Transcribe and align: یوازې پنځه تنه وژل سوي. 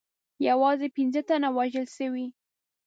یوازې 0.49 0.87
پنځه 0.95 1.21
تنه 1.27 1.49
وژل 1.57 1.87
سوي. 1.97 2.27